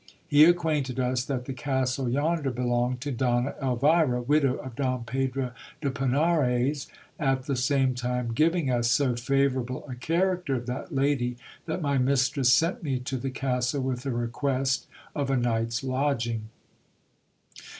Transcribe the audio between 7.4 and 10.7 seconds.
the same time giving us so favourable a character of